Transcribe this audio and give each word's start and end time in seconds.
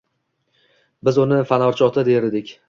Biz 1.09 1.19
uni 1.25 1.39
Fanorchi 1.51 1.87
ota, 1.89 2.07
der 2.11 2.29
edik 2.33 2.55